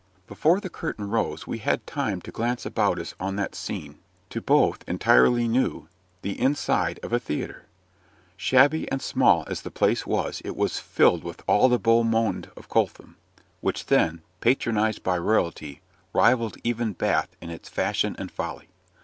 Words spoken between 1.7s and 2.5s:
time to